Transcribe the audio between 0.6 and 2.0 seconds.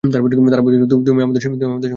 বলেছিল, তুমি কি আমাদের সঙ্গে ঠাট্টা করছ?